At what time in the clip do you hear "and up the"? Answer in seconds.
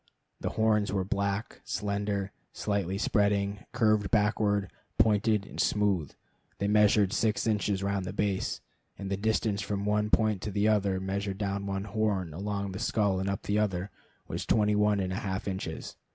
13.19-13.59